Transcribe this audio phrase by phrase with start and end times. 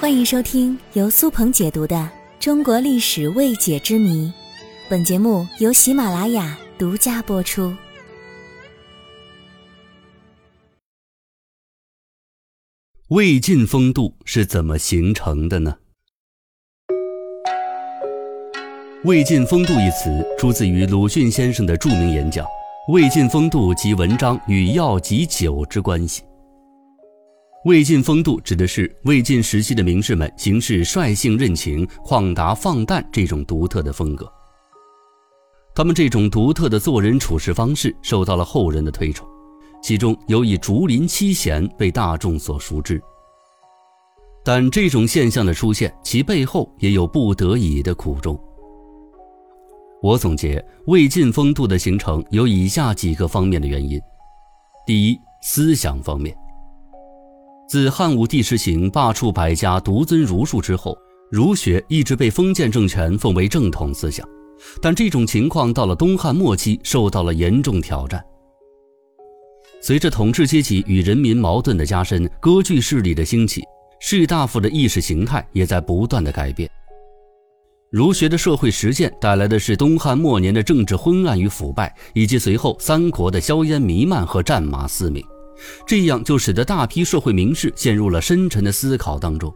[0.00, 1.94] 欢迎收听由苏鹏解读的
[2.42, 4.28] 《中国历史未解之谜》，
[4.88, 7.76] 本节目由喜马拉雅独家播出。
[13.08, 15.76] 魏晋风度是怎么形成的呢？
[19.04, 22.46] 魏晋风度一词出自于鲁迅先生的著名演讲
[22.90, 26.22] 《魏晋风度及文章与药及酒之关系》。
[27.66, 34.26] 魏晋风度指的是魏晋时期的名士们行事率性任情、旷达放诞这种独特的风格。
[35.74, 39.28] 他们这种独特的做人处事方式受到了后人的推崇，
[39.82, 42.98] 其中有以竹林七贤被大众所熟知。
[44.42, 48.42] 但这种现象的出现，其背后也有不得已的苦衷。
[50.00, 54.00] 我总结魏晋风度的形成有以下几个方面的原因：
[54.86, 56.34] 第一，思想方面。
[57.70, 60.98] 自汉武帝实行罢黜百家、独尊儒术之后，
[61.30, 64.28] 儒学一直被封建政权奉为正统思想，
[64.82, 68.20] 但这种情况到了东汉末期受到了严重挑战。
[69.80, 73.62] 随着统治阶级与人民矛盾的加深，割据势力的兴起，
[74.00, 76.68] 士大夫的意识形态也在不断的改变。
[77.92, 85.24] 儒学的社会实践带来的是东汉末年的政治昏暗与腐败，以及随后三国的硝烟弥漫和战马嘶鸣。
[85.86, 89.52] 这样就使得大批社会名士陷入了深沉的思考当中，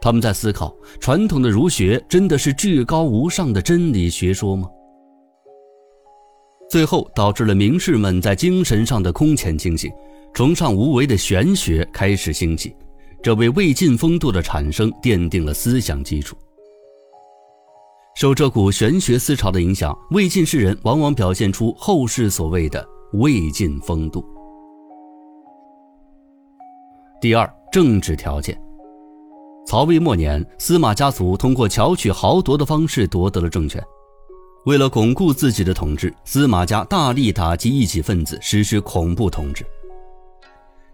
[0.00, 4.68] 他们在思考：传统的儒学真的是至高无上的真理学说吗？
[6.70, 9.92] 最后导致了名士们在精神上的空前清醒，
[10.32, 12.74] 崇尚无为的玄学开始兴起，
[13.22, 16.36] 这为魏晋风度的产生奠定了思想基础。
[18.16, 24.24] 受这股玄学思潮的影响，魏晋士人往往表现出后世所谓的魏晋风度。
[27.24, 28.54] 第二，政治条件。
[29.66, 33.82] 曹魏末年，司马家族通过巧取豪夺的方式夺得了政权。
[34.66, 39.64] 为了巩固自己的统治，司马家大力打击异己分子，实施恐怖统治。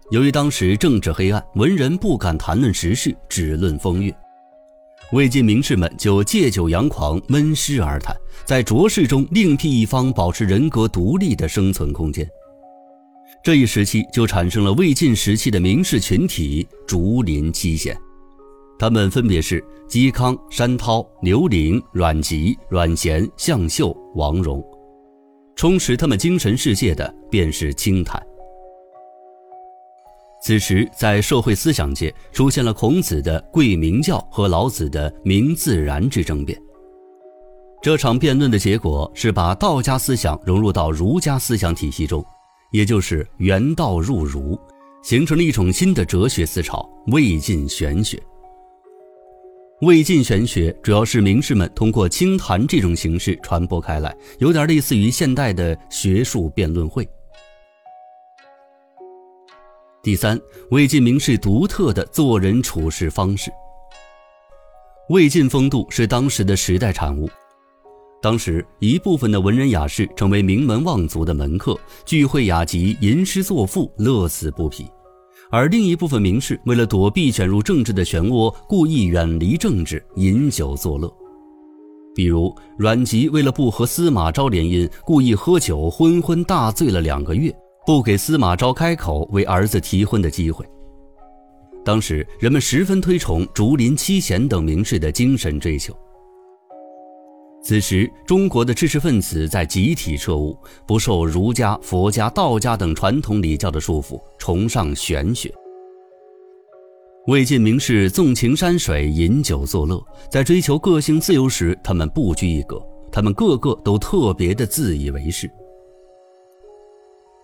[0.09, 4.15] 由于当时政治黑暗，文人不敢谈论时事，只论风月，
[5.11, 8.15] 魏晋名士们就借酒扬狂，闷诗而谈，
[8.45, 12.25] 在浊世中另辟一方，保持人格独立的生存空间。
[13.43, 17.97] 这一时期就产生了魏晋时期的名士群体竹林七贤，
[18.77, 24.63] 他们分别是嵇康、山涛、刘伶、阮籍、阮咸、向秀、王戎。
[25.55, 28.21] 充实他们精神世界的便是清谈。
[30.43, 36.55] 此时，在社会思想界出现了孔子的贵名教和老子的名自然之争辩。
[37.81, 42.23] 这场辩论的结果是把道家思想融入到儒家思想体系中。
[42.71, 44.59] 也就是原道入儒，
[45.03, 48.21] 形成了一种新的哲学思潮——魏晋玄学。
[49.81, 57.07] 魏晋玄学主要是名士们通过清谈这种形式传播开来，有点类似于现代的学术辩论会。
[60.01, 60.39] 第三，
[60.69, 63.51] 魏晋名士独特的做人处事方式。
[65.09, 67.29] 魏晋风度是当时的时代产物。
[68.21, 74.85] 当时，一部分的文人雅士成为名门望族的门客，聚会雅集，吟诗作赋，乐此不疲；
[75.49, 81.11] 而另一部分名士为了躲避卷入政治的漩涡，故意远离政治，饮酒作乐。
[82.13, 87.51] 比如阮籍为了不和司马昭联姻，故意喝酒，昏昏大醉了两个月，
[87.87, 90.63] 不给司马昭开口为儿子提婚的机会。
[91.83, 95.91] 当时人们十分推崇竹林七贤等名士的精神追求。
[97.63, 100.57] 此时，中国的知识分子在集体彻悟，
[100.87, 105.53] 不受儒家、佛家、道家等传统礼教的束缚，崇尚玄学。
[107.27, 115.49] 魏晋名士纵情山水，饮酒作乐，在追求个性自由时，他们不拘一格，他们个个都特别的自以为是。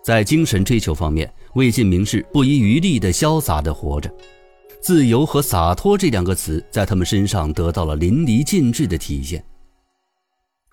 [0.04, 4.10] 在精神追求方面，魏晋名士不遗余力的潇洒的活着，
[4.80, 9.44] 自由和洒脱这两个词在他们身上得到了淋漓尽致的体现。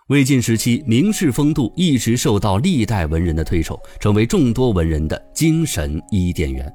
[0.09, 6.71] 魏晋时期，名士风度一直受到历代文人的推崇，成为众多文人的精神伊甸园。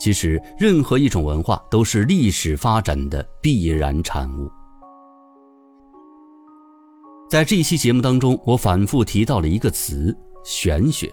[0.00, 4.50] 其实，任何一种文化都是历史发展的必然产物。
[7.30, 10.12] 在这一期节目当中，我反复提到了一个词——
[10.44, 11.08] 玄学。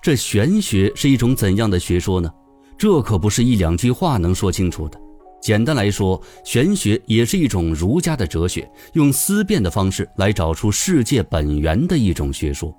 [0.00, 2.32] 这玄学是一种怎样的学说呢？
[2.78, 5.00] 这可不是一两句话能说清楚的。
[5.48, 12.70] 简单来说，玄学也是一种儒家的哲学，用思辨的方式来找出世界本源的一种学说。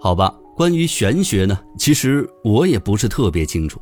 [0.00, 3.80] 好吧，关于玄学呢，其实我也不是特别清楚。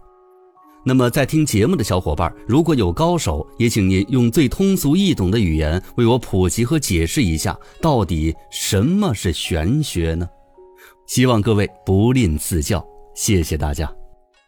[0.84, 10.28] 那么，在听节目的小伙伴，如果有高手，也请您用最通俗易懂的语言为我普及和解释一下，到底什么是玄学呢？
[11.06, 13.90] 希望各位不吝赐教，谢谢大家。